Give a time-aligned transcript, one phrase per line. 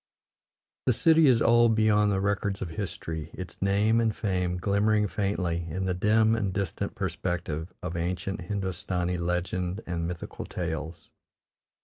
[0.87, 5.67] The city is old beyond the records of history, its name and fame glimmering faintly
[5.69, 11.11] in the dim and distant perspective of ancient Hindostani legend and mythical tales.